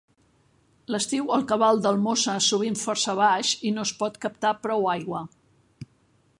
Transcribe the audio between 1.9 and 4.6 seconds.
Mosa sovint força baix i no es pot captar